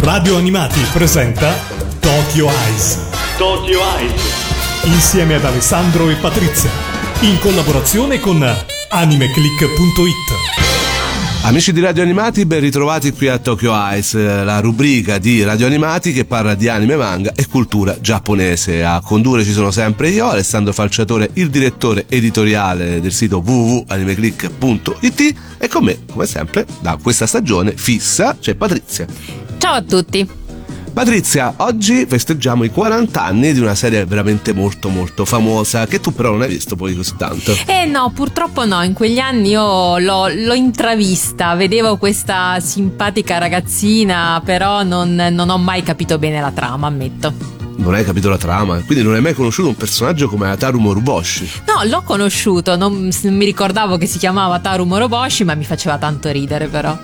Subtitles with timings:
[0.00, 1.54] Radio Animati presenta
[2.00, 2.98] Tokyo Eyes.
[3.38, 4.20] Tokyo Eyes.
[4.84, 6.70] Insieme ad Alessandro e Patrizia.
[7.20, 8.46] In collaborazione con
[8.90, 10.34] animeclick.it.
[11.44, 16.12] Amici di Radio Animati, ben ritrovati qui a Tokyo Ice, la rubrica di Radio Animati
[16.12, 18.84] che parla di anime, manga e cultura giapponese.
[18.84, 25.68] A condurre ci sono sempre io, Alessandro Falciatore, il direttore editoriale del sito www.animeclick.it e
[25.68, 29.45] con me, come sempre, da questa stagione fissa c'è Patrizia.
[29.58, 30.44] Ciao a tutti!
[30.96, 36.14] Patrizia, oggi festeggiamo i 40 anni di una serie veramente molto molto famosa che tu
[36.14, 37.54] però non hai visto poi così tanto.
[37.66, 44.40] Eh no, purtroppo no, in quegli anni io l'ho, l'ho intravista, vedevo questa simpatica ragazzina,
[44.42, 48.80] però non, non ho mai capito bene la trama, ammetto non hai capito la trama,
[48.80, 51.62] quindi non hai mai conosciuto un personaggio come Ataru Moruboshi.
[51.66, 56.30] No, l'ho conosciuto, non, mi ricordavo che si chiamava Ataru Moruboshi, ma mi faceva tanto
[56.30, 56.98] ridere però.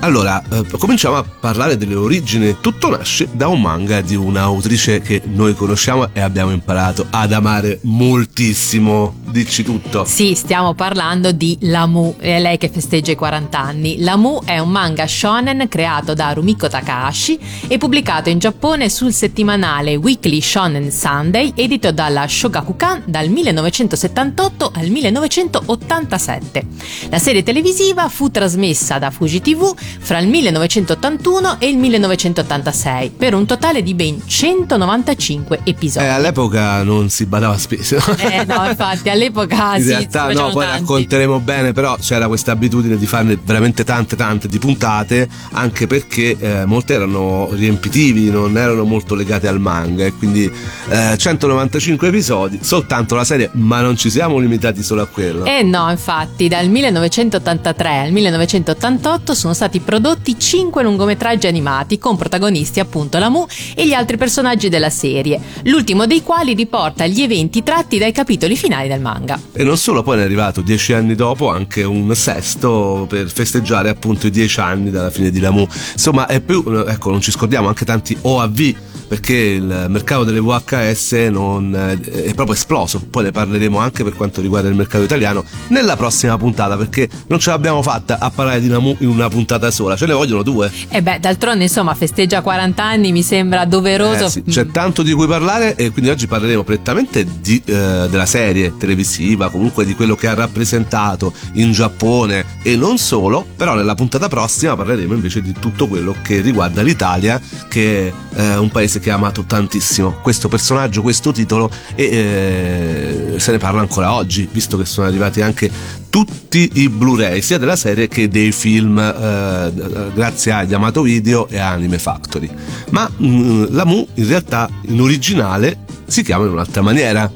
[0.00, 2.56] Allora, eh, cominciamo a parlare delle origini.
[2.60, 7.80] Tutto nasce da un manga di un'autrice che noi conosciamo e abbiamo imparato ad amare
[7.82, 9.14] moltissimo.
[9.26, 10.04] Dici tutto.
[10.04, 14.00] Sì, stiamo parlando di Lamu, è lei che festeggia i 40 anni.
[14.00, 19.96] Lamu è un manga shonen creato da Rumiko Takahashi e pubblicato in Giappone sul settimanale
[19.96, 26.66] Weekly Shonen Sunday, edito dalla Shogakukan dal 1978 al 1987.
[27.10, 33.34] La serie televisiva fu trasmessa da Fuji TV fra il 1981 e il 1986 per
[33.34, 36.04] un totale di ben 195 episodi.
[36.04, 37.96] Eh, all'epoca non si badava spesso.
[38.18, 40.80] Eh no, infatti all'epoca in sì, realtà no, poi tanti.
[40.80, 46.36] racconteremo bene, però c'era questa abitudine di farne veramente tante tante di puntate, anche perché
[46.38, 50.50] eh, molte erano riempitivi, non erano molto legate al manga e quindi
[50.88, 55.44] eh, 195 episodi, soltanto la serie, ma non ci siamo limitati solo a quello.
[55.44, 62.80] Eh no, infatti dal 1983 al 1988 sono stati prodotti 5 lungometraggi animati con protagonisti
[62.80, 67.62] appunto la Mu e gli altri personaggi della serie, l'ultimo dei quali riporta gli eventi
[67.62, 69.40] tratti dai capitoli finali del manga.
[69.52, 74.26] E non solo, poi è arrivato dieci anni dopo anche un sesto per festeggiare appunto
[74.26, 75.66] i dieci anni dalla fine di Lamu.
[75.92, 78.74] Insomma, è più, ecco, non ci scordiamo anche tanti OAV
[79.06, 83.04] perché il mercato delle VHS non, è proprio esploso.
[83.08, 87.38] Poi ne parleremo anche per quanto riguarda il mercato italiano nella prossima puntata perché non
[87.38, 90.70] ce l'abbiamo fatta a parlare di Namu in una puntata sola, ce ne vogliono due.
[90.88, 94.26] E beh, d'altronde insomma festeggia 40 anni, mi sembra doveroso.
[94.26, 98.26] Eh sì, c'è tanto di cui parlare e quindi oggi parleremo prettamente di, eh, della
[98.26, 103.94] serie televisiva, comunque di quello che ha rappresentato in Giappone e non solo, però nella
[103.94, 108.95] puntata prossima parleremo invece di tutto quello che riguarda l'Italia che è eh, un paese
[109.00, 114.48] che ha amato tantissimo questo personaggio, questo titolo e eh, se ne parla ancora oggi,
[114.50, 115.70] visto che sono arrivati anche
[116.08, 119.72] tutti i Blu-ray, sia della serie che dei film, eh,
[120.14, 122.50] grazie a Yamato Video e Anime Factory.
[122.90, 127.30] Ma mh, la Mu in realtà in originale si chiama in un'altra maniera,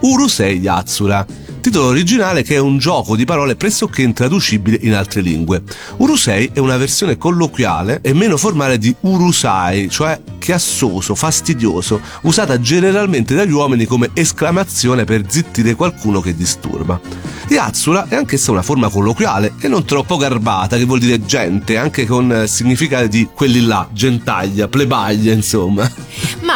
[0.00, 1.24] Urusei Yatsura
[1.66, 5.64] titolo originale che è un gioco di parole pressoché intraducibile in altre lingue.
[5.96, 13.34] Urusei è una versione colloquiale e meno formale di Urusai, cioè chiassoso, fastidioso, usata generalmente
[13.34, 17.00] dagli uomini come esclamazione per zittire qualcuno che disturba.
[17.48, 22.06] Yatsura è anch'essa una forma colloquiale e non troppo garbata, che vuol dire gente, anche
[22.06, 25.90] con significati di quelli là, gentaglia, plebaglia, insomma.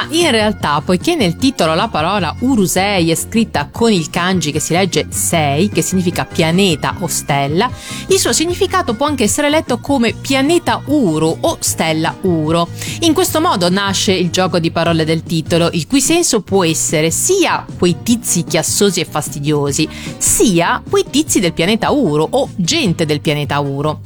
[0.09, 4.73] In realtà, poiché nel titolo la parola Urusei è scritta con il kanji che si
[4.73, 7.71] legge Sei, che significa pianeta o stella,
[8.09, 12.69] il suo significato può anche essere letto come pianeta Uru o stella Uro.
[13.01, 17.11] In questo modo nasce il gioco di parole del titolo, il cui senso può essere
[17.11, 23.21] sia quei tizi chiassosi e fastidiosi, sia quei tizi del pianeta Uro o gente del
[23.21, 24.01] pianeta Uro.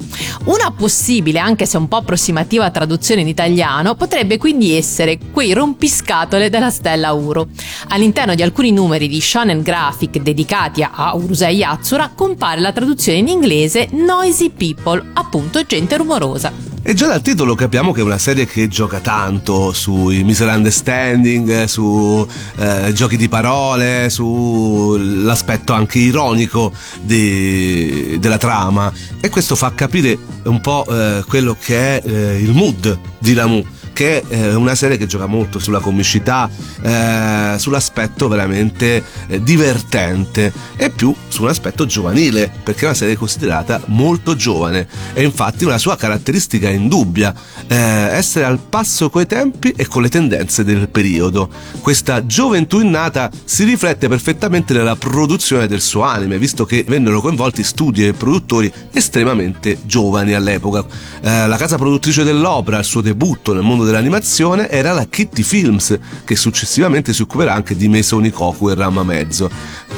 [0.45, 5.53] Una possibile, anche se un po' approssimativa traduzione in italiano, potrebbe quindi essere quei
[5.85, 7.47] rompiscatole della stella Uro.
[7.89, 13.27] All'interno di alcuni numeri di Shonen Graphic dedicati a Urusei Yatsura compare la traduzione in
[13.27, 16.51] inglese Noisy People, appunto gente rumorosa.
[16.87, 22.27] E già dal titolo capiamo che è una serie che gioca tanto sui misunderstanding, su
[22.57, 26.71] eh, giochi di parole, sull'aspetto anche ironico
[27.01, 28.91] di, della trama.
[29.19, 33.65] E questo fa capire un po' eh, quello che è eh, il mood di Lamu
[33.95, 36.49] che è eh, una serie che gioca molto sulla comicità,
[36.81, 43.15] eh, sull'aspetto veramente eh, divertente e più su un aspetto giovanile, perché è una serie
[43.15, 47.33] considerata molto giovane e infatti una sua caratteristica indubbia,
[47.67, 51.49] eh, essere al passo coi tempi e con le tendenze del periodo.
[51.79, 57.63] Questa gioventù innata si riflette perfettamente nella produzione del suo anime, visto che vennero coinvolti
[57.63, 60.83] studi e produttori estremamente giovani all'epoca.
[61.21, 65.97] Eh, la casa produttrice dell'opera, il suo debutto nel mondo dell'animazione era la Kitty Films,
[66.25, 69.49] che successivamente si occuperà anche di Mesoni Koku e Rama Mezzo,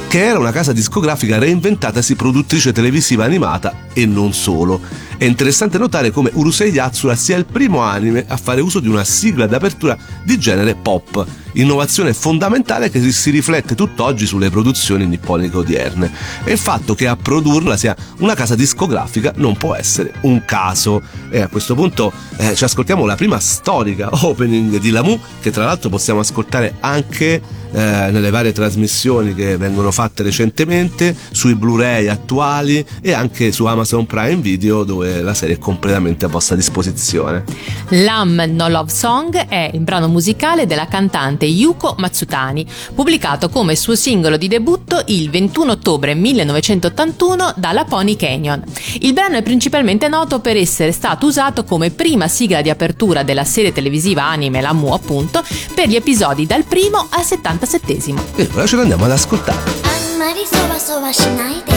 [0.07, 4.79] che era una casa discografica reinventatasi produttrice televisiva animata e non solo.
[5.19, 9.03] È interessante notare come Urusei Yatsura sia il primo anime a fare uso di una
[9.03, 16.11] sigla d'apertura di genere pop, innovazione fondamentale che si riflette tutt'oggi sulle produzioni nipponiche odierne.
[16.43, 21.01] E il fatto che a produrla sia una casa discografica non può essere un caso.
[21.31, 25.65] E a questo punto eh, ci ascoltiamo la prima storica opening di Lamu, che tra
[25.65, 27.41] l'altro possiamo ascoltare anche
[27.71, 27.79] eh,
[28.11, 34.37] nelle varie trasmissioni che vengono fatte recentemente, sui Blu-ray attuali e anche su Amazon Prime
[34.37, 37.44] Video dove la serie è completamente a vostra disposizione.
[37.88, 43.94] Lam No Love Song è il brano musicale della cantante Yuko Matsutani, pubblicato come suo
[43.94, 48.62] singolo di debutto il 21 ottobre 1981 dalla Pony Canyon.
[49.00, 53.44] Il brano è principalmente noto per essere stato usato come prima sigla di apertura della
[53.44, 55.42] serie televisiva anime Lamu appunto
[55.74, 58.20] per gli episodi dal primo al 70 47esimo.
[58.36, 59.80] E ora ce l'andiamo ad ascoltare.
[59.84, 61.72] あんまりそわそわしないで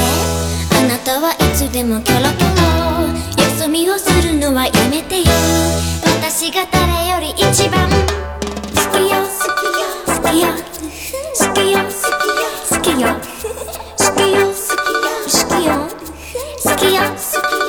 [0.78, 2.79] あなたはいつでもキョロキョロ
[3.71, 5.27] みをするのはやめてよ。
[6.21, 7.89] 私が誰より一番。
[7.89, 9.23] 好きよ。
[10.07, 10.49] 好きよ。
[11.39, 11.79] 好きよ。
[12.69, 13.09] 好きよ。
[13.09, 14.41] 好きよ。
[14.41, 15.89] 好きよ。
[16.65, 17.03] 好きよ。
[17.03, 17.60] 好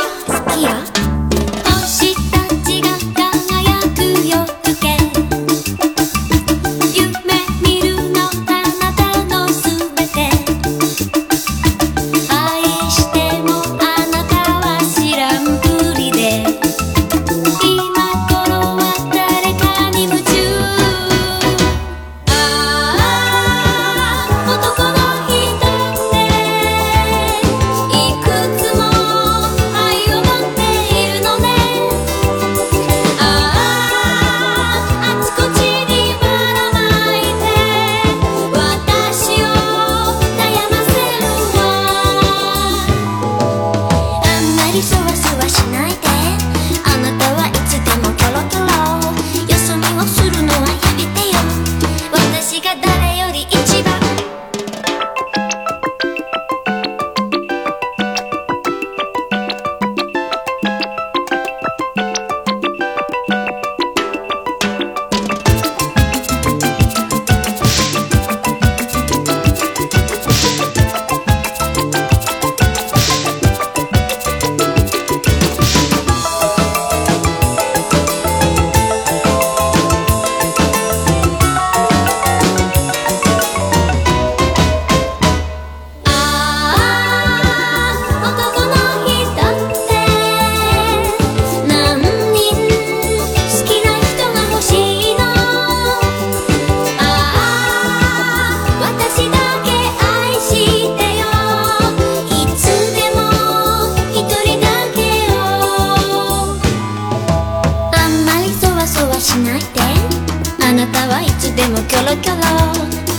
[111.88, 112.42] キョロキョロ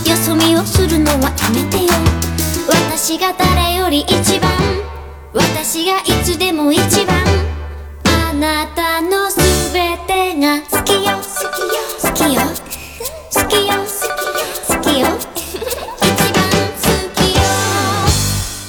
[0.09, 1.91] よそ見をするのはやめてよ。
[2.67, 4.51] 私が誰より一番。
[5.33, 7.15] 私がいつでも一番。
[8.05, 9.37] あなたのす
[9.73, 11.81] べてが好きよ好きよ。
[12.01, 12.52] 好きよ。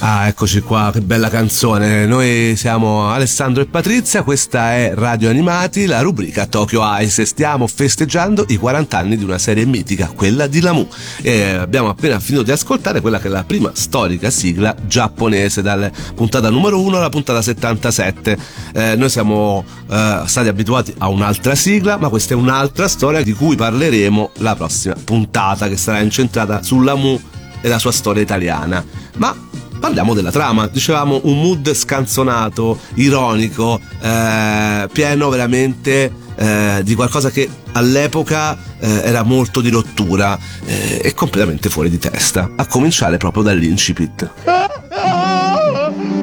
[0.07, 2.05] Ah, eccoci qua, che bella canzone.
[2.05, 8.45] Noi siamo Alessandro e Patrizia, questa è Radio Animati, la rubrica Tokyo Ice stiamo festeggiando
[8.49, 10.87] i 40 anni di una serie mitica, quella di Lamu.
[11.23, 15.91] E abbiamo appena finito di ascoltare quella che è la prima storica sigla giapponese, dalla
[16.15, 18.39] puntata numero 1 alla puntata 77.
[18.75, 23.33] Eh, noi siamo eh, stati abituati a un'altra sigla, ma questa è un'altra storia di
[23.33, 27.19] cui parleremo la prossima puntata, che sarà incentrata sull'Amu
[27.63, 28.85] e la sua storia italiana.
[29.17, 29.35] Ma
[29.79, 30.67] parliamo della trama.
[30.67, 39.23] Dicevamo un mood scanzonato, ironico, eh, pieno veramente eh, di qualcosa che all'epoca eh, era
[39.23, 42.51] molto di rottura eh, e completamente fuori di testa.
[42.57, 44.31] A cominciare proprio dall'incipit.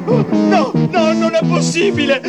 [0.04, 2.20] No, no, non è possibile!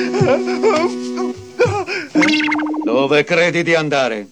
[2.83, 4.27] Dove credi di andare?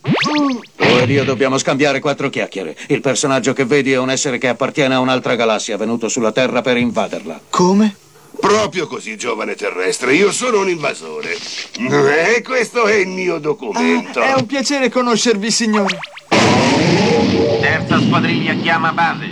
[0.91, 2.75] Tu ed io dobbiamo scambiare quattro chiacchiere.
[2.87, 6.61] Il personaggio che vedi è un essere che appartiene a un'altra galassia, venuto sulla Terra
[6.61, 7.39] per invaderla.
[7.49, 7.95] Come?
[8.37, 11.37] Proprio così, giovane terrestre, io sono un invasore.
[11.77, 14.19] E questo è il mio documento.
[14.19, 15.97] È un piacere conoscervi, signore.
[17.61, 19.25] Terza squadriglia chiama base.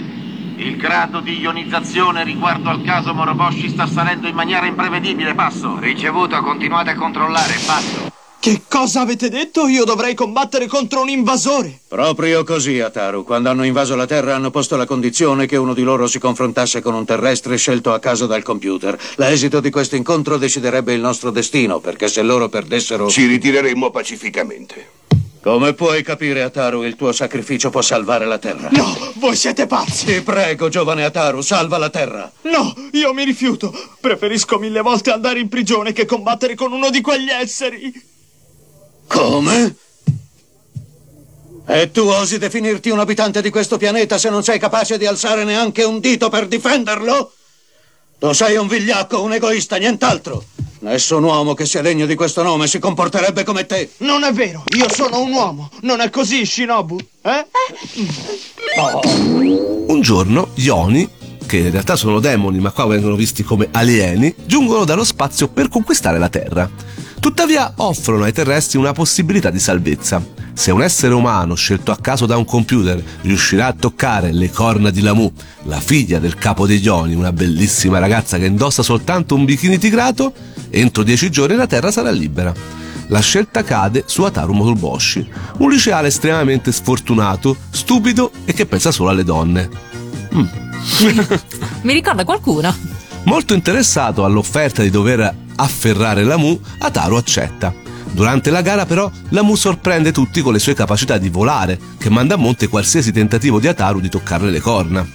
[0.55, 5.33] Il grado di ionizzazione riguardo al caso Moroboshi sta salendo in maniera imprevedibile.
[5.33, 5.77] Passo.
[5.77, 8.18] Ricevuto, continuate a controllare, passo.
[8.41, 9.67] Che cosa avete detto?
[9.67, 11.81] Io dovrei combattere contro un invasore.
[11.89, 13.25] Proprio così, Ataru.
[13.25, 16.81] Quando hanno invaso la Terra hanno posto la condizione che uno di loro si confrontasse
[16.81, 18.97] con un terrestre scelto a caso dal computer.
[19.17, 23.09] L'esito di questo incontro deciderebbe il nostro destino, perché se loro perdessero...
[23.09, 24.91] Ci ritireremmo pacificamente.
[25.41, 28.69] Come puoi capire, Ataru, il tuo sacrificio può salvare la Terra?
[28.71, 30.05] No, voi siete pazzi.
[30.05, 32.31] Ti prego, giovane Ataru, salva la Terra.
[32.43, 33.73] No, io mi rifiuto.
[33.99, 38.17] Preferisco mille volte andare in prigione che combattere con uno di quegli esseri.
[39.09, 39.75] Come?
[41.67, 45.43] E tu osi definirti un abitante di questo pianeta se non sei capace di alzare
[45.43, 47.33] neanche un dito per difenderlo?
[48.19, 50.43] Tu sei un vigliacco, un egoista, nient'altro.
[50.81, 53.91] Nessun uomo che sia degno di questo nome si comporterebbe come te.
[53.97, 55.69] Non è vero, io sono un uomo.
[55.81, 56.97] Non è così, Shinobu?
[57.21, 57.45] Eh?
[59.87, 61.09] Un giorno gli Oni,
[61.45, 65.67] che in realtà sono demoni ma qua vengono visti come alieni, giungono dallo spazio per
[65.67, 66.69] conquistare la Terra.
[67.19, 70.25] Tuttavia offrono ai terrestri una possibilità di salvezza.
[70.53, 74.89] Se un essere umano scelto a caso da un computer riuscirà a toccare le corna
[74.89, 75.31] di Lamu,
[75.63, 80.33] la figlia del capo degli Oni, una bellissima ragazza che indossa soltanto un bikini tigrato,
[80.69, 82.53] entro dieci giorni la Terra sarà libera.
[83.07, 89.09] La scelta cade su Ataru Motoboshi, un liceale estremamente sfortunato, stupido e che pensa solo
[89.09, 89.69] alle donne.
[91.81, 92.73] Mi ricorda qualcuno?
[93.23, 97.73] Molto interessato all'offerta di dover afferrare Lamu, Ataru accetta.
[98.11, 102.35] Durante la gara però Lamu sorprende tutti con le sue capacità di volare, che manda
[102.35, 105.07] a monte qualsiasi tentativo di Ataru di toccarle le corna.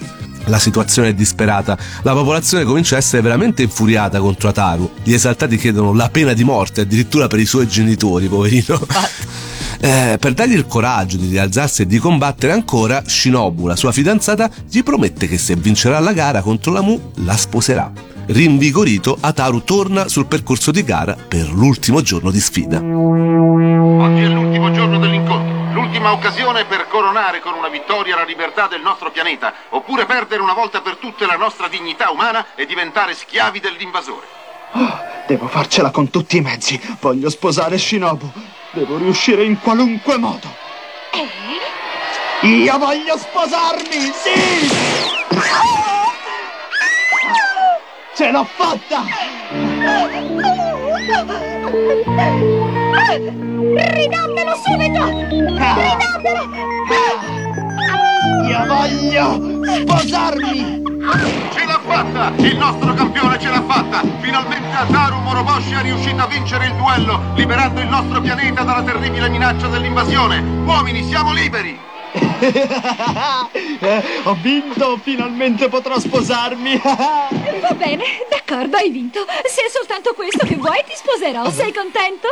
[0.47, 4.91] La situazione è disperata, la popolazione comincia a essere veramente infuriata contro Ataru.
[5.03, 8.79] Gli esaltati chiedono la pena di morte addirittura per i suoi genitori, poverino.
[9.77, 14.49] Eh, per dargli il coraggio di rialzarsi e di combattere ancora, Shinobu, la sua fidanzata,
[14.67, 17.91] gli promette che se vincerà la gara contro Lamu, la sposerà.
[18.27, 22.77] Rinvigorito, Ataru torna sul percorso di gara per l'ultimo giorno di sfida.
[22.77, 28.81] Oggi è l'ultimo giorno dell'incontro, l'ultima occasione per coronare con una vittoria la libertà del
[28.81, 33.59] nostro pianeta, oppure perdere una volta per tutte la nostra dignità umana e diventare schiavi
[33.59, 34.25] dell'invasore.
[35.27, 36.79] Devo farcela con tutti i mezzi.
[36.99, 38.31] Voglio sposare Shinobu.
[38.71, 40.47] Devo riuscire in qualunque modo.
[42.41, 46.04] Io voglio sposarmi, sì!
[48.15, 49.03] Ce l'ho fatta!
[53.91, 55.03] Ridammelo subito!
[55.03, 56.43] Ridammelo!
[58.47, 60.81] Io voglio sposarmi!
[61.53, 62.31] Ce l'ha fatta!
[62.37, 64.01] Il nostro campione ce l'ha fatta!
[64.21, 69.27] Finalmente Ataru Moroboshi è riuscito a vincere il duello, liberando il nostro pianeta dalla terribile
[69.27, 70.39] minaccia dell'invasione!
[70.39, 71.77] Uomini, siamo liberi!
[73.77, 76.79] Eh, ho vinto, finalmente potrò sposarmi!
[76.81, 79.25] Va bene, d'accordo, hai vinto.
[79.45, 81.49] Se è soltanto questo che vuoi, ti sposerò.
[81.51, 82.29] Sei contento?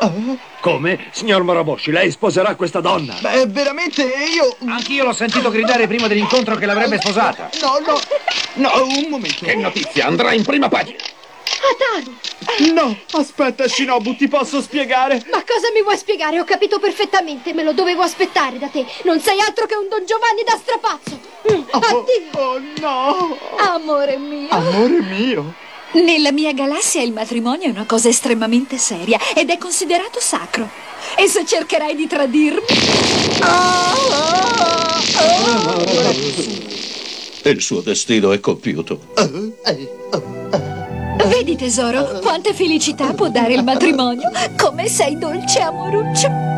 [0.62, 1.08] Come?
[1.12, 3.16] Signor Moroboshi, lei sposerà questa donna?
[3.20, 4.56] Beh, veramente io...
[4.68, 7.50] Anch'io l'ho sentito gridare prima dell'incontro che l'avrebbe sposata.
[7.62, 8.00] No, no,
[8.56, 9.46] no, un momento.
[9.46, 10.98] Che notizia, andrà in prima pagina.
[11.72, 12.74] Ataru!
[12.74, 15.24] No, aspetta Shinobu, ti posso spiegare?
[15.32, 16.39] Ma cosa mi vuoi spiegare?
[16.39, 18.86] Ho capito perfettamente, me lo dovevo aspettare da te.
[19.03, 21.20] Non sei altro che un Don Giovanni da strapazzo.
[21.51, 22.39] Mm, Addio!
[22.39, 23.38] Oh no!
[23.58, 24.50] Amore mio!
[24.50, 25.53] Amore mio!
[25.93, 30.67] Nella mia galassia il matrimonio è una cosa estremamente seria ed è considerato sacro.
[31.15, 32.62] E se cercherai di tradirmi...
[37.46, 39.00] Il suo destino è compiuto.
[41.27, 44.29] Vedi tesoro, quante felicità può dare il matrimonio.
[44.58, 46.53] Come sei dolce amoruccio.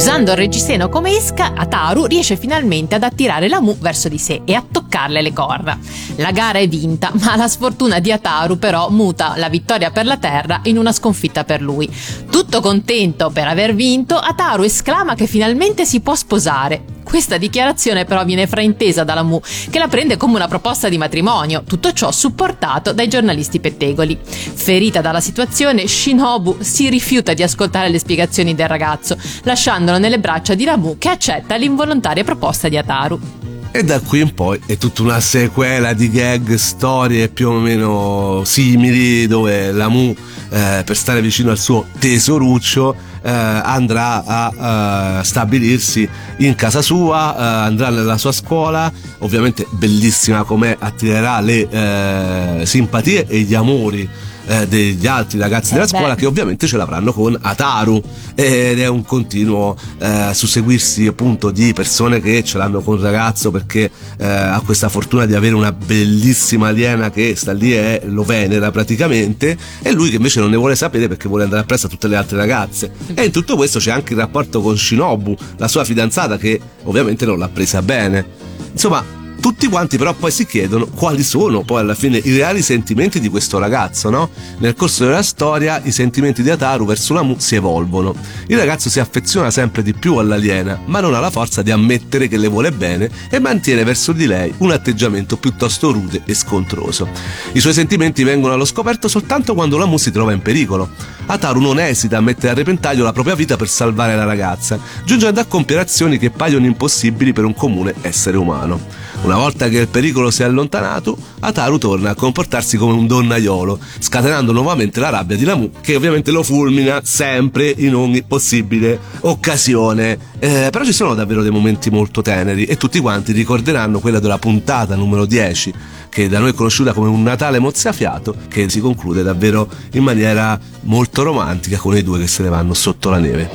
[0.00, 4.40] Usando il reggiseno come esca, Ataru riesce finalmente ad attirare la Mu verso di sé
[4.46, 5.78] e a toccarle le corna.
[6.16, 10.16] La gara è vinta, ma la sfortuna di Ataru però muta la vittoria per la
[10.16, 11.86] Terra in una sconfitta per lui.
[12.30, 16.99] Tutto contento per aver vinto, Ataru esclama che finalmente si può sposare.
[17.10, 21.64] Questa dichiarazione però viene fraintesa dalla Mu, che la prende come una proposta di matrimonio,
[21.66, 24.16] tutto ciò supportato dai giornalisti pettegoli.
[24.22, 30.54] Ferita dalla situazione, Shinobu si rifiuta di ascoltare le spiegazioni del ragazzo, lasciandolo nelle braccia
[30.54, 33.39] di Ramu che accetta l'involontaria proposta di Ataru.
[33.72, 38.42] E da qui in poi è tutta una sequela di gag, storie più o meno
[38.44, 40.12] simili, dove la Mu,
[40.50, 46.08] eh, per stare vicino al suo tesoruccio, eh, andrà a eh, stabilirsi
[46.38, 53.24] in casa sua, eh, andrà nella sua scuola, ovviamente bellissima come attirerà le eh, simpatie
[53.28, 54.08] e gli amori
[54.50, 55.96] eh, degli altri ragazzi Eh della beh.
[55.96, 58.02] scuola che ovviamente ce l'avranno con Ataru.
[58.34, 63.50] Ed è un continuo eh, susseguirsi appunto di persone che ce l'hanno con il ragazzo
[63.50, 68.24] perché eh, ha questa fortuna di avere una bellissima aliena che sta lì e lo
[68.24, 69.56] venera praticamente.
[69.82, 72.16] E lui che invece non ne vuole sapere perché vuole andare appresso a tutte le
[72.16, 72.90] altre ragazze.
[73.14, 77.24] E in tutto questo c'è anche il rapporto con Shinobu la sua fidanzata che ovviamente
[77.24, 78.26] non l'ha presa bene.
[78.72, 83.20] Insomma tutti quanti però poi si chiedono quali sono poi alla fine i reali sentimenti
[83.20, 84.30] di questo ragazzo, no?
[84.58, 88.14] Nel corso della storia i sentimenti di Ataru verso la Mu si evolvono.
[88.46, 92.28] Il ragazzo si affeziona sempre di più all'aliena, ma non ha la forza di ammettere
[92.28, 97.08] che le vuole bene e mantiene verso di lei un atteggiamento piuttosto rude e scontroso.
[97.52, 100.88] I suoi sentimenti vengono allo scoperto soltanto quando la Mu si trova in pericolo.
[101.26, 105.40] Ataru non esita a mettere a repentaglio la propria vita per salvare la ragazza, giungendo
[105.40, 108.99] a compiere azioni che paiono impossibili per un comune essere umano.
[109.22, 113.78] Una volta che il pericolo si è allontanato, Ataru torna a comportarsi come un donnaiolo,
[113.98, 120.18] scatenando nuovamente la rabbia di Lamu, che ovviamente lo fulmina sempre in ogni possibile occasione.
[120.38, 124.38] Eh, però ci sono davvero dei momenti molto teneri e tutti quanti ricorderanno quella della
[124.38, 125.74] puntata numero 10,
[126.08, 130.58] che da noi è conosciuta come un Natale mozzafiato, che si conclude davvero in maniera
[130.84, 133.50] molto romantica con i due che se ne vanno sotto la neve.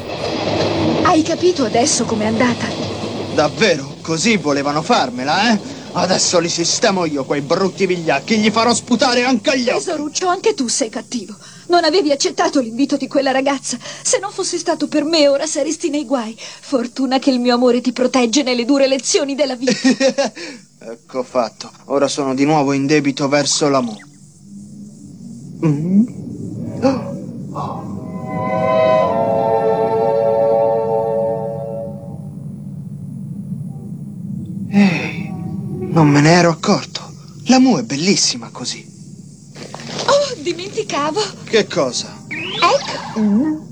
[1.01, 2.84] Hai capito adesso com'è andata?
[3.35, 3.97] Davvero?
[4.01, 5.59] Così volevano farmela, eh?
[5.91, 9.83] Adesso li sistemo io, quei brutti vigliacchi, gli farò sputare anche agli occhi.
[9.83, 11.35] Tesoruccio, anche tu sei cattivo.
[11.67, 13.77] Non avevi accettato l'invito di quella ragazza.
[14.01, 16.33] Se non fosse stato per me, ora saresti nei guai.
[16.37, 19.73] Fortuna che il mio amore ti protegge nelle dure lezioni della vita.
[20.87, 21.71] Ecco fatto.
[21.85, 23.97] Ora sono di nuovo in debito verso la Mu.
[25.65, 26.05] Mm.
[34.77, 37.01] Ehi, non me ne ero accorto.
[37.45, 38.85] La Mu è bellissima così.
[40.05, 41.21] Oh, dimenticavo.
[41.45, 42.25] Che cosa?
[42.27, 43.65] Ecco.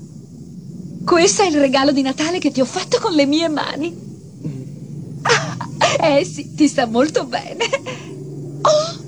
[1.04, 3.94] Questo è il regalo di Natale che ti ho fatto con le mie mani.
[5.20, 7.68] Ah, eh sì, ti sta molto bene.
[8.62, 9.03] Oh!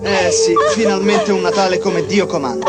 [0.00, 2.66] Eh sì, finalmente un Natale come Dio comanda.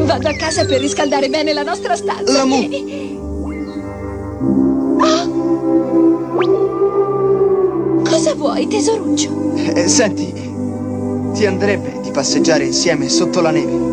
[0.00, 2.32] Vado a casa per riscaldare bene la nostra stanza.
[2.32, 3.18] La mu- Vieni.
[5.00, 5.40] Oh!
[8.04, 9.54] Cosa vuoi, tesoruccio?
[9.56, 10.32] Eh, senti,
[11.32, 13.91] ti andrebbe di passeggiare insieme sotto la neve?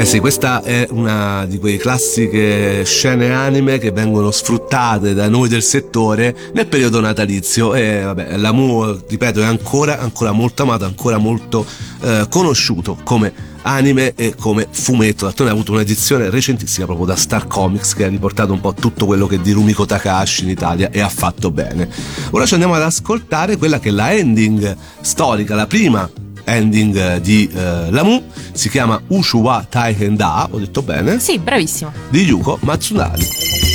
[0.00, 5.46] Eh sì, questa è una di quelle classiche scene anime che vengono sfruttate da noi
[5.50, 11.18] del settore nel periodo natalizio e vabbè, Lamu, ripeto, è ancora, ancora molto amato, ancora
[11.18, 11.66] molto
[12.00, 15.26] eh, conosciuto come anime e come fumetto.
[15.26, 19.04] D'altronde ha avuto un'edizione recentissima proprio da Star Comics che ha riportato un po' tutto
[19.04, 21.86] quello che di Rumiko Takahashi in Italia e ha fatto bene.
[22.30, 26.10] Ora ci andiamo ad ascoltare quella che è la ending storica, la prima
[26.44, 28.22] ending eh, di eh, Lamu
[28.52, 31.18] si chiama Ushuwa Taihenda ho detto bene?
[31.18, 31.92] Sì, bravissimo.
[32.10, 33.69] di Yuko Matsunari「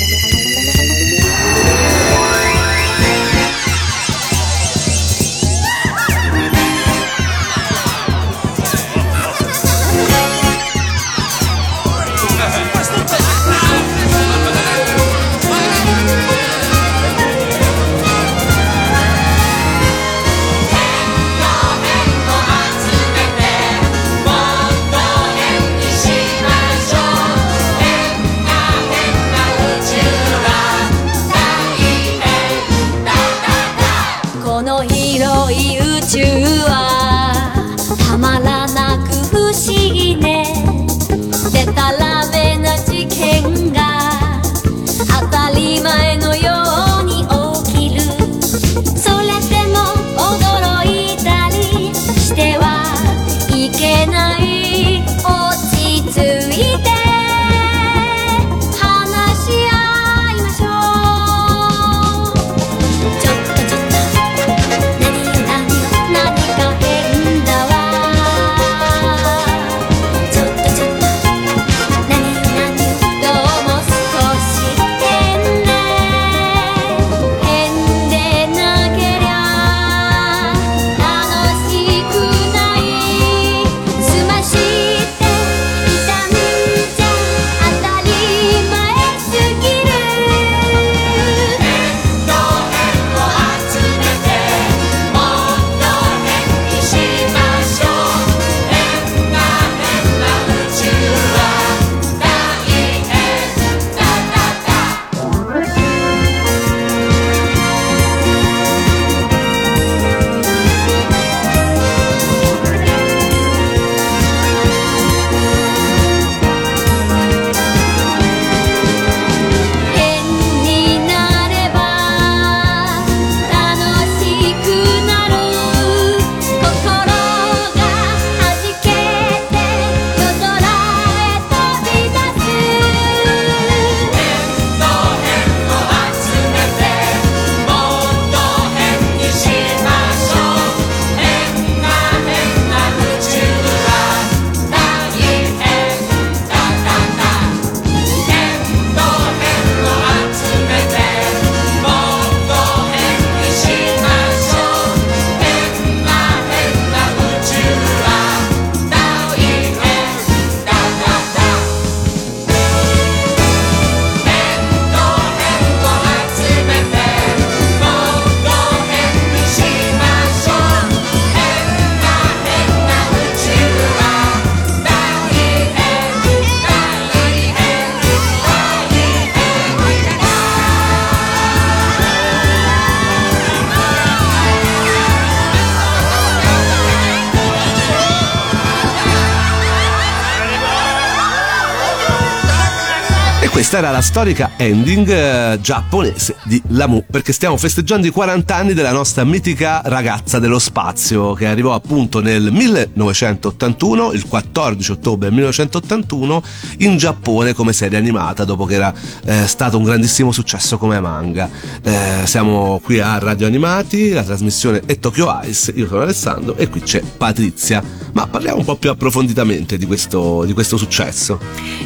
[193.76, 198.90] era la storica ending eh, giapponese di Lamu, perché stiamo festeggiando i 40 anni della
[198.90, 206.42] nostra mitica ragazza dello spazio, che arrivò appunto nel 1981, il 14 ottobre 1981,
[206.78, 211.50] in Giappone come serie animata, dopo che era eh, stato un grandissimo successo come manga.
[211.82, 216.68] Eh, siamo qui a Radio Animati, la trasmissione è Tokyo Ice, io sono Alessandro e
[216.68, 217.82] qui c'è Patrizia.
[218.12, 221.38] Ma parliamo un po' più approfonditamente di questo, di questo successo.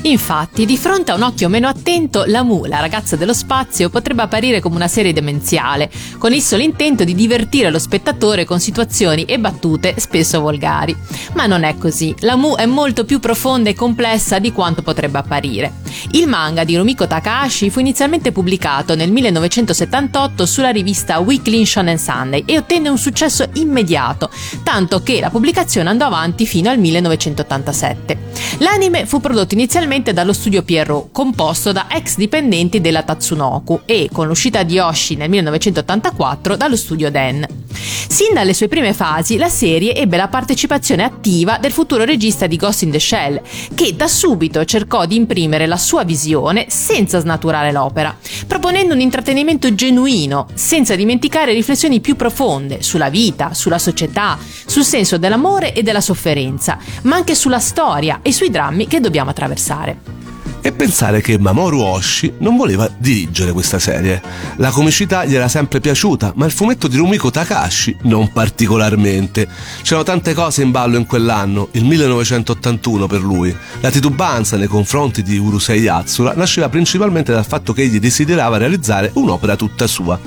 [0.03, 1.80] Infatti, di fronte a un occhio meno attento,
[2.27, 6.63] la Mu, la ragazza dello spazio, potrebbe apparire come una serie demenziale, con il solo
[6.63, 10.97] intento di divertire lo spettatore con situazioni e battute spesso volgari.
[11.35, 15.19] Ma non è così, la Mu è molto più profonda e complessa di quanto potrebbe
[15.19, 15.73] apparire.
[16.13, 22.45] Il manga di Rumiko Takahashi fu inizialmente pubblicato nel 1978 sulla rivista Weekly Shonen Sunday
[22.47, 24.31] e ottenne un successo immediato,
[24.63, 28.19] tanto che la pubblicazione andò avanti fino al 1987.
[28.59, 34.27] L'anime fu prodotto inizialmente dallo studio Pierrot, composto da ex dipendenti della Tatsunoku e, con
[34.27, 37.47] l'uscita di Oshi nel 1984, dallo studio Den.
[37.73, 42.57] Sin dalle sue prime fasi, la serie ebbe la partecipazione attiva del futuro regista di
[42.57, 43.41] Ghost in the Shell,
[43.75, 49.75] che da subito cercò di imprimere la sua visione senza snaturare l'opera, proponendo un intrattenimento
[49.75, 56.01] genuino, senza dimenticare riflessioni più profonde sulla vita, sulla società, sul senso dell'amore e della
[56.01, 60.20] sofferenza, ma anche sulla storia e sui drammi che dobbiamo attraversare
[60.63, 64.21] e pensare che Mamoru Oshii non voleva dirigere questa serie.
[64.57, 69.49] La comicità gli era sempre piaciuta, ma il fumetto di Rumiko Takahashi non particolarmente.
[69.83, 73.55] C'erano tante cose in ballo in quell'anno, il 1981 per lui.
[73.81, 79.11] La titubanza nei confronti di Urusei Yatsura nasceva principalmente dal fatto che egli desiderava realizzare
[79.15, 80.19] un'opera tutta sua.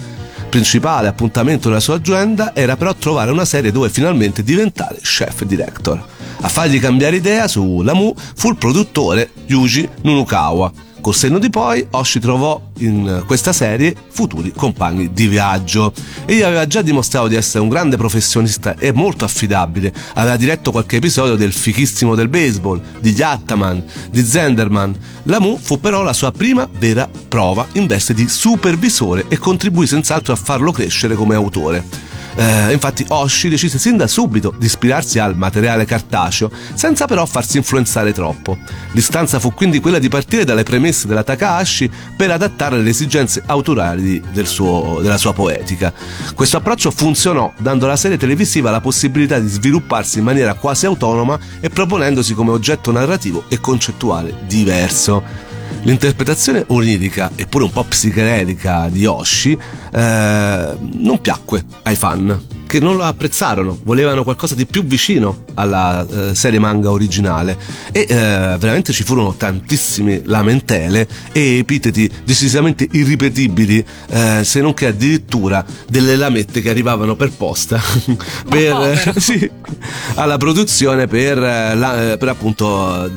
[0.49, 6.22] Principale appuntamento della sua agenda era però trovare una serie dove finalmente diventare chef director.
[6.43, 10.71] A fargli cambiare idea su Lamu fu il produttore Yuji Nunukawa.
[10.99, 15.93] Col senno di poi, Oshi trovò in questa serie futuri compagni di viaggio.
[16.25, 19.93] Egli aveva già dimostrato di essere un grande professionista e molto affidabile.
[20.15, 24.93] Aveva diretto qualche episodio del fichissimo del baseball, di Yattaman, di Zenderman.
[25.23, 30.33] Lamu fu però la sua prima vera prova in veste di supervisore e contribuì senz'altro
[30.33, 32.11] a farlo crescere come autore.
[32.35, 37.57] Eh, infatti Oshi decise sin da subito di ispirarsi al materiale cartaceo, senza però farsi
[37.57, 38.57] influenzare troppo.
[38.91, 44.21] L'istanza fu quindi quella di partire dalle premesse della Takahashi per adattare alle esigenze autorali
[44.31, 45.93] del suo, della sua poetica.
[46.33, 51.37] Questo approccio funzionò, dando alla serie televisiva la possibilità di svilupparsi in maniera quasi autonoma
[51.59, 55.42] e proponendosi come oggetto narrativo e concettuale diverso.
[55.83, 59.51] L'interpretazione onirica e pure un po' psichedelica di Yoshi
[59.91, 66.03] eh, non piacque ai fan che non lo apprezzarono, volevano qualcosa di più vicino alla
[66.09, 67.55] eh, serie manga originale.
[67.91, 68.15] E eh,
[68.57, 76.15] veramente ci furono tantissime lamentele e epiteti decisamente irripetibili, eh, se non che addirittura delle
[76.15, 77.79] lamette che arrivavano per posta
[78.49, 79.47] per, sì,
[80.15, 83.07] alla produzione per, eh, la, per appunto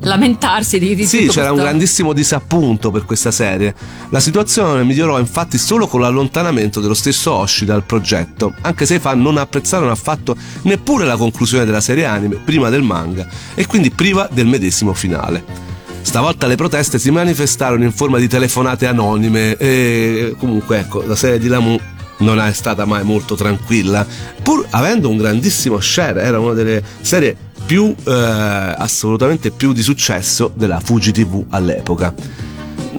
[0.00, 3.74] lamentarsi di, di sì, c'era un grandissimo disappunto per questa serie.
[4.08, 8.98] La situazione migliorò infatti solo con l'allontanamento dello stesso Oshi dal progetto, anche se i
[9.00, 13.90] fan non apprezzarono affatto neppure la conclusione della serie anime prima del manga e quindi
[13.90, 15.66] priva del medesimo finale.
[16.02, 21.38] Stavolta le proteste si manifestarono in forma di telefonate anonime e comunque ecco, la serie
[21.38, 21.78] di Lamu
[22.18, 24.06] non è stata mai molto tranquilla,
[24.42, 30.50] pur avendo un grandissimo share, era una delle serie più eh, assolutamente più di successo
[30.54, 32.14] della Fuji TV all'epoca.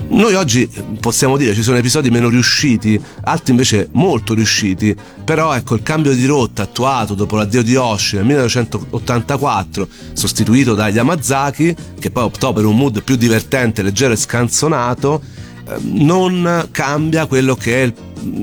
[0.09, 5.75] Noi oggi possiamo dire ci sono episodi meno riusciti, altri invece molto riusciti, però ecco
[5.75, 12.11] il cambio di rotta attuato dopo l'addio di Oshi nel 1984, sostituito da Yamazaki, che
[12.11, 15.21] poi optò per un mood più divertente, leggero e scanzonato,
[15.67, 17.93] eh, non cambia quello che è il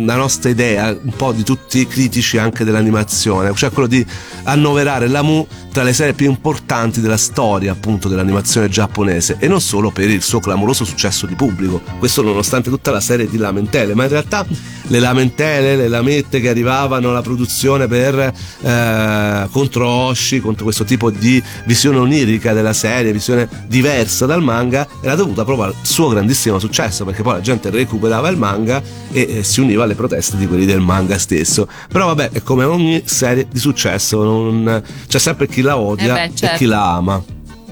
[0.05, 4.05] la nostra idea, un po' di tutti i critici anche dell'animazione, cioè quello di
[4.45, 9.61] annoverare la Mu tra le serie più importanti della storia appunto dell'animazione giapponese e non
[9.61, 13.95] solo per il suo clamoroso successo di pubblico, questo nonostante tutta la serie di lamentele,
[13.95, 14.47] ma in realtà
[14.89, 21.11] le lamentele, le lamette che arrivavano alla produzione per eh, contro Oshi, contro questo tipo
[21.11, 26.59] di visione onirica della serie, visione diversa dal manga, era dovuta proprio al suo grandissimo
[26.59, 30.47] successo, perché poi la gente recuperava il manga e eh, si univa alle proteste di
[30.47, 31.69] quelli del manga stesso.
[31.89, 34.83] Però vabbè, è come ogni serie di successo, non...
[35.07, 36.55] c'è sempre chi la odia Eh beh, certo.
[36.55, 37.23] e chi la ama.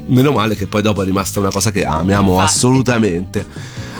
[0.06, 2.50] Meno male che poi dopo è rimasta una cosa che amiamo Infatti.
[2.50, 3.46] assolutamente.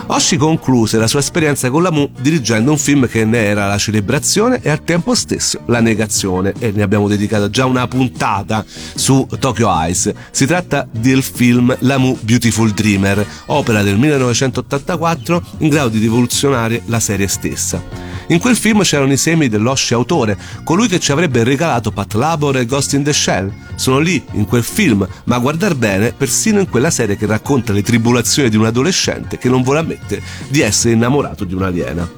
[0.06, 3.78] Oshi concluse la sua esperienza con la Mu dirigendo un film che ne era la
[3.78, 9.26] celebrazione e al tempo stesso la negazione e ne abbiamo dedicato già una puntata su
[9.38, 10.12] Tokyo Eyes.
[10.30, 16.82] Si tratta del film La Mu Beautiful Dreamer, opera del 1984 in grado di rivoluzionare
[16.86, 18.13] la serie stessa.
[18.28, 22.56] In quel film c'erano i semi dell'Oshi autore, colui che ci avrebbe regalato Pat Labor
[22.56, 23.52] e Ghost in the Shell.
[23.74, 27.72] Sono lì, in quel film, ma a guardar bene, persino in quella serie che racconta
[27.72, 32.08] le tribolazioni di un adolescente che non vuole ammettere di essere innamorato di un'aliena.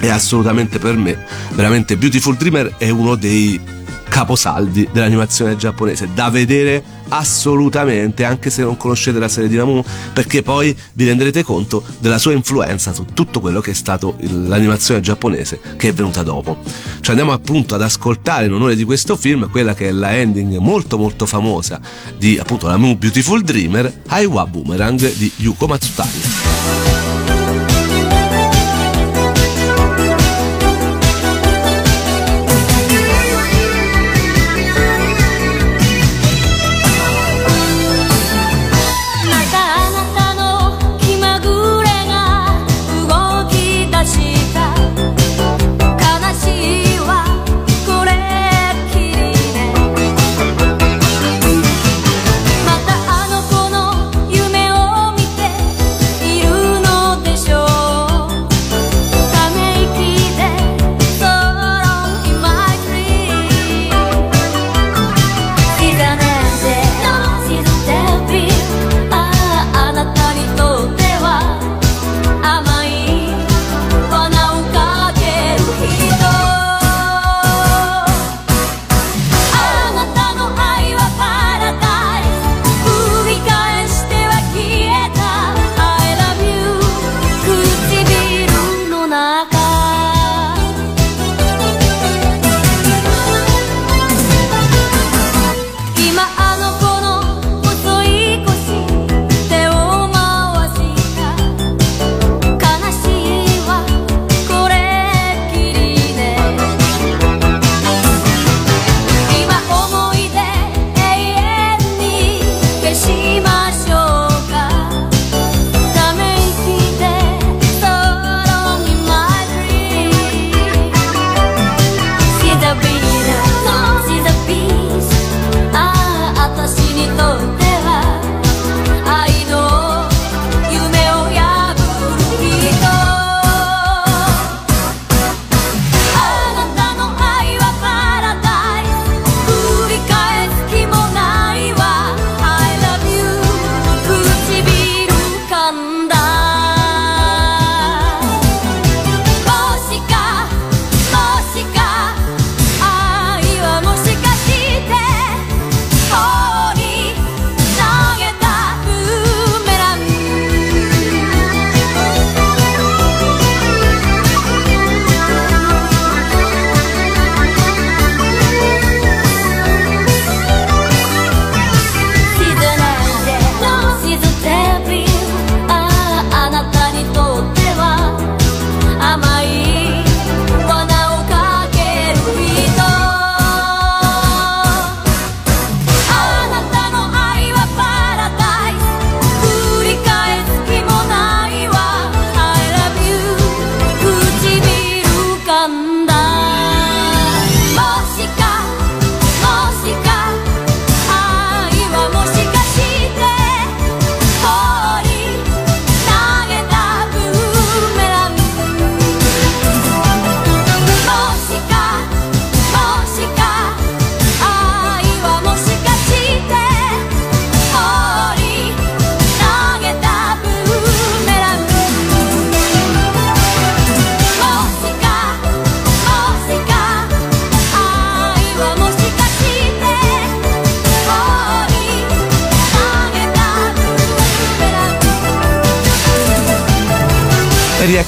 [0.00, 3.60] E assolutamente per me, veramente Beautiful Dreamer è uno dei
[4.10, 10.42] caposaldi dell'animazione giapponese da vedere assolutamente anche se non conoscete la serie di Namu perché
[10.42, 15.60] poi vi renderete conto della sua influenza su tutto quello che è stato l'animazione giapponese
[15.76, 16.58] che è venuta dopo.
[17.00, 20.56] Cioè andiamo appunto ad ascoltare in onore di questo film quella che è la ending
[20.58, 21.80] molto molto famosa
[22.18, 26.89] di appunto la Mu Beautiful Dreamer Aiwa Boomerang di Yuko Matsutani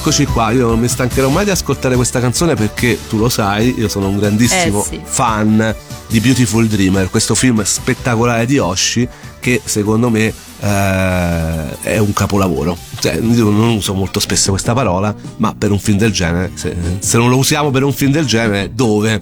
[0.03, 3.29] E rieccoci qua, io non mi stancherò mai di ascoltare questa canzone perché tu lo
[3.29, 5.01] sai, io sono un grandissimo Eh, sì.
[5.01, 5.73] fan
[6.09, 9.07] di Beautiful Dreamer, questo film spettacolare di Oshi
[9.39, 10.33] che secondo me
[10.63, 12.77] eh, è un capolavoro.
[12.99, 16.73] Cioè, io non uso molto spesso questa parola, ma per un film del genere, se,
[16.99, 19.19] se non lo usiamo per un film del genere, dove?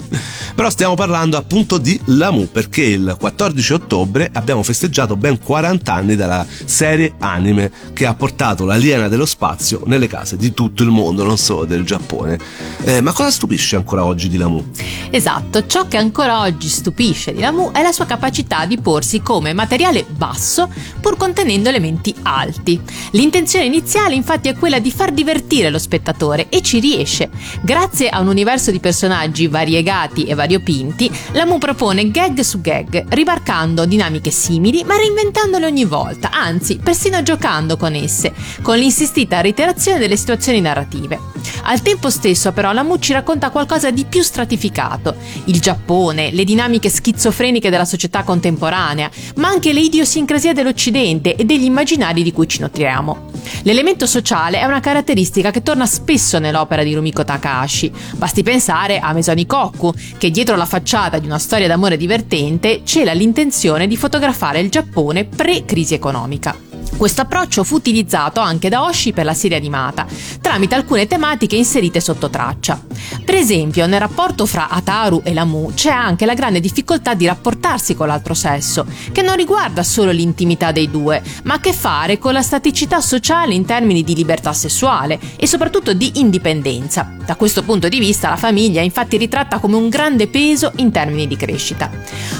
[0.53, 6.15] Però stiamo parlando appunto di Lamu, perché il 14 ottobre abbiamo festeggiato ben 40 anni
[6.15, 11.23] dalla serie anime che ha portato l'aliena dello spazio nelle case di tutto il mondo,
[11.23, 12.37] non solo del Giappone.
[12.83, 14.63] Eh, ma cosa stupisce ancora oggi di Lamu?
[15.09, 19.53] Esatto, ciò che ancora oggi stupisce di Lamu è la sua capacità di porsi come
[19.53, 22.77] materiale basso pur contenendo elementi alti.
[23.11, 27.29] L'intenzione iniziale infatti è quella di far divertire lo spettatore e ci riesce.
[27.61, 33.85] Grazie a un universo di personaggi variegati e variopinti, Lamu propone gag su gag, ribarcando
[33.85, 40.17] dinamiche simili ma reinventandole ogni volta, anzi persino giocando con esse, con l'insistita reiterazione delle
[40.17, 41.30] situazioni narrative.
[41.63, 46.89] Al tempo stesso però Lamu ci racconta qualcosa di più stratificato, il Giappone, le dinamiche
[46.89, 52.61] schizofreniche della società contemporanea, ma anche le idiosincrasie dell'Occidente e degli immaginari di cui ci
[52.61, 53.29] nutriamo.
[53.63, 57.91] L'elemento sociale è una caratteristica che torna spesso nell'opera di Rumiko Takahashi.
[58.15, 63.87] Basti pensare a Mesonikoku, che dietro la facciata di una storia d'amore divertente cela l'intenzione
[63.87, 66.70] di fotografare il Giappone pre-crisi economica.
[67.01, 70.05] Questo approccio fu utilizzato anche da Oshi per la serie animata,
[70.39, 72.79] tramite alcune tematiche inserite sotto traccia.
[73.25, 77.95] Per esempio, nel rapporto fra Ataru e Lamu c'è anche la grande difficoltà di rapportarsi
[77.95, 82.19] con l'altro sesso, che non riguarda solo l'intimità dei due, ma ha a che fare
[82.19, 87.15] con la staticità sociale in termini di libertà sessuale e soprattutto di indipendenza.
[87.25, 90.91] Da questo punto di vista la famiglia è infatti ritratta come un grande peso in
[90.91, 91.89] termini di crescita.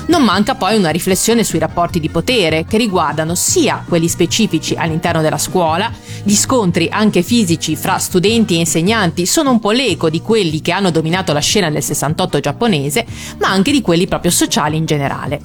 [0.05, 5.21] Non manca poi una riflessione sui rapporti di potere, che riguardano sia quelli specifici all'interno
[5.21, 5.91] della scuola,
[6.23, 10.71] gli scontri anche fisici fra studenti e insegnanti sono un po' l'eco di quelli che
[10.71, 13.05] hanno dominato la scena nel 68 giapponese,
[13.39, 15.39] ma anche di quelli proprio sociali in generale.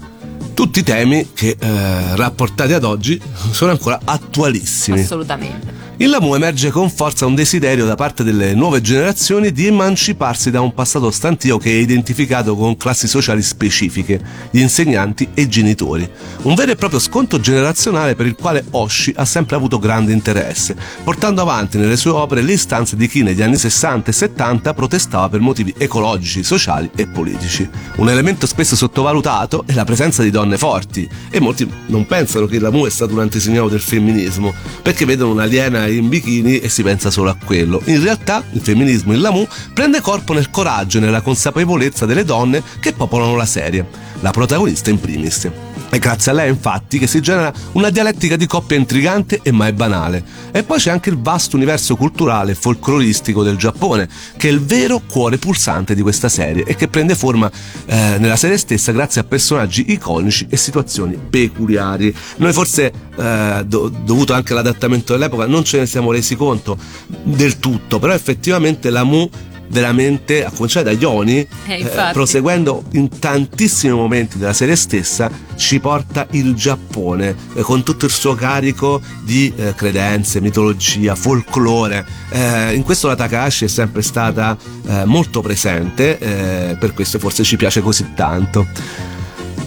[0.54, 5.00] Tutti temi che eh, rapportati ad oggi sono ancora attualissimi.
[5.00, 5.85] Assolutamente.
[5.98, 10.60] In Lamu emerge con forza un desiderio da parte delle nuove generazioni di emanciparsi da
[10.60, 16.06] un passato stantio che è identificato con classi sociali specifiche, gli insegnanti e i genitori.
[16.42, 20.76] Un vero e proprio sconto generazionale per il quale Oshi ha sempre avuto grande interesse,
[21.02, 25.30] portando avanti nelle sue opere le istanze di chi negli anni 60 e 70 protestava
[25.30, 27.66] per motivi ecologici, sociali e politici.
[27.96, 32.60] Un elemento spesso sottovalutato è la presenza di donne forti e molti non pensano che
[32.60, 37.10] Lamu è stato un antesignano del femminismo, perché vedono un'aliena in bikini e si pensa
[37.10, 37.80] solo a quello.
[37.86, 42.62] In realtà il femminismo in Lamu prende corpo nel coraggio e nella consapevolezza delle donne
[42.80, 43.86] che popolano la serie,
[44.20, 45.50] la protagonista in primis.
[45.88, 49.72] È grazie a lei infatti che si genera una dialettica di coppia intrigante e mai
[49.72, 50.22] banale.
[50.50, 54.60] E poi c'è anche il vasto universo culturale e folcloristico del Giappone, che è il
[54.60, 57.50] vero cuore pulsante di questa serie e che prende forma
[57.86, 62.14] eh, nella serie stessa grazie a personaggi iconici e situazioni peculiari.
[62.36, 66.76] Noi forse, eh, do- dovuto anche all'adattamento dell'epoca, non ce ne siamo resi conto
[67.22, 69.28] del tutto, però effettivamente la Mu
[69.68, 72.12] veramente a cominciare da Ioni Eh, infatti.
[72.12, 78.10] proseguendo in tantissimi momenti della serie stessa ci porta il Giappone eh, con tutto il
[78.12, 84.56] suo carico di eh, credenze, mitologia, folklore Eh, in questo la Takahashi è sempre stata
[84.86, 88.66] eh, molto presente eh, per questo forse ci piace così tanto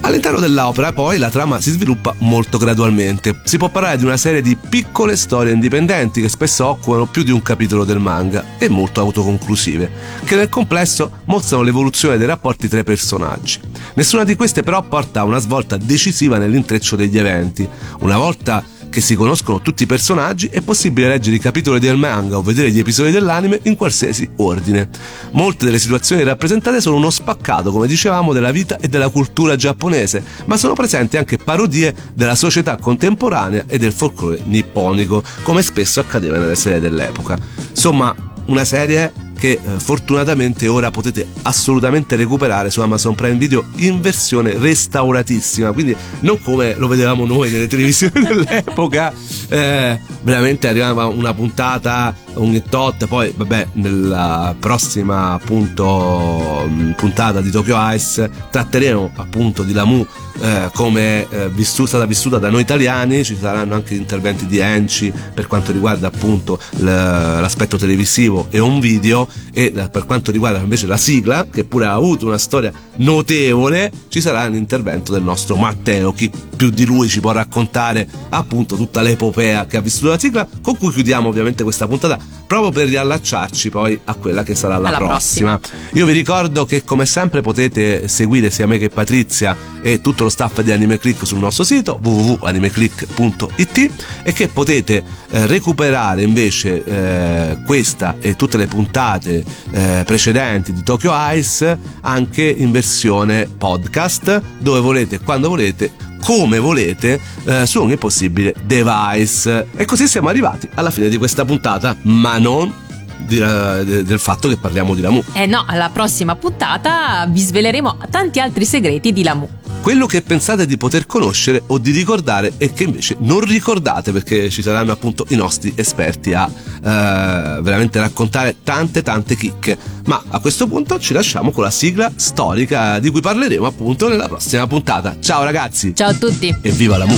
[0.02, 3.42] All'interno dell'opera poi la trama si sviluppa molto gradualmente.
[3.44, 7.32] Si può parlare di una serie di piccole storie indipendenti che spesso occupano più di
[7.32, 9.92] un capitolo del manga e molto autoconclusive,
[10.24, 13.60] che nel complesso mostrano l'evoluzione dei rapporti tra i personaggi.
[13.94, 17.68] Nessuna di queste però porta a una svolta decisiva nell'intreccio degli eventi.
[18.00, 22.38] Una volta che si conoscono tutti i personaggi, è possibile leggere i capitoli del manga
[22.38, 24.90] o vedere gli episodi dell'anime in qualsiasi ordine.
[25.32, 30.24] Molte delle situazioni rappresentate sono uno spaccato, come dicevamo, della vita e della cultura giapponese,
[30.46, 36.38] ma sono presenti anche parodie della società contemporanea e del folklore nipponico, come spesso accadeva
[36.38, 37.38] nelle serie dell'epoca.
[37.70, 38.16] Insomma,
[38.46, 44.58] una serie che eh, fortunatamente ora potete assolutamente recuperare su Amazon Prime Video in versione
[44.58, 49.12] restauratissima, quindi non come lo vedevamo noi nelle televisioni dell'epoca,
[49.48, 57.50] eh, veramente arrivava una puntata ogni tot, poi vabbè nella prossima appunto mh, puntata di
[57.50, 60.06] Tokyo Ice tratteremo appunto di Lamu
[60.42, 65.12] eh, come eh, vissu- stata vissuta da noi italiani, ci saranno anche interventi di Enci
[65.34, 70.98] per quanto riguarda appunto l'aspetto televisivo e un video e per quanto riguarda invece la
[70.98, 76.14] sigla, che pure ha avuto una storia notevole, ci sarà un intervento del nostro Matteo,
[76.14, 80.48] chi più di lui ci può raccontare appunto tutta l'epopea che ha vissuto la sigla,
[80.62, 82.18] con cui chiudiamo ovviamente questa puntata
[82.48, 85.60] proprio per riallacciarci poi a quella che sarà la Alla prossima.
[85.94, 90.29] Io vi ricordo che come sempre potete seguire sia me che Patrizia e tutto lo
[90.30, 93.92] staff di Anime Click sul nostro sito www.animeclick.it
[94.24, 100.84] e che potete eh, recuperare invece eh, questa e tutte le puntate eh, precedenti di
[100.84, 107.98] Tokyo Ice anche in versione podcast dove volete quando volete come volete eh, su ogni
[107.98, 112.88] possibile device e così siamo arrivati alla fine di questa puntata ma non
[113.30, 117.98] eh, de- del fatto che parliamo di Lamu Eh no, alla prossima puntata vi sveleremo
[118.10, 119.59] tanti altri segreti di Lamu.
[119.82, 124.50] Quello che pensate di poter conoscere o di ricordare e che invece non ricordate perché
[124.50, 130.40] ci saranno appunto i nostri esperti a eh, veramente raccontare tante tante chicche ma a
[130.40, 135.18] questo punto ci lasciamo con la sigla storica di cui parleremo appunto nella prossima puntata
[135.20, 137.18] ciao ragazzi Ciao a tutti e viva la mu